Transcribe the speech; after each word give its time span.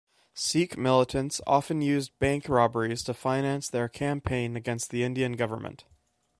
Sikh 0.33 0.79
militants 0.79 1.41
often 1.45 1.79
used 1.79 2.17
bank 2.17 2.49
robberies 2.49 3.03
to 3.03 3.13
finance 3.13 3.69
their 3.69 3.87
campaign 3.87 4.55
against 4.55 4.89
the 4.89 5.03
Indian 5.03 5.33
government. 5.33 5.85